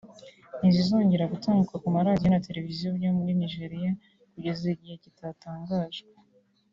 ntizizongera 0.59 1.31
gutambuka 1.33 1.75
ku 1.81 1.87
maradiyo 1.95 2.29
na 2.31 2.43
Televiziyo 2.47 2.87
byo 2.97 3.09
muri 3.17 3.31
Nigeria 3.41 3.91
kugeza 4.31 4.63
igihe 4.75 4.95
kitatangajwe 5.03 6.09